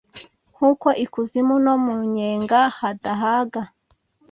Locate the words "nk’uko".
0.55-0.87